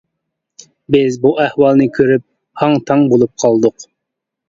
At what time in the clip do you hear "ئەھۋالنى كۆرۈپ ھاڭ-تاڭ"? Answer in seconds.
1.45-3.09